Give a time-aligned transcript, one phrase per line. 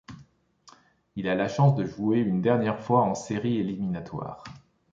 [1.15, 4.43] Il a la chance de jouer une dernière fois en séries éliminatoires.